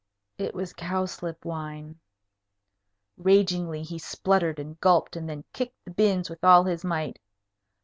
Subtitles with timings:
[0.39, 1.99] It was cowslip wine.
[3.17, 7.19] Ragingly he spluttered and gulped, and then kicked the bins with all his might.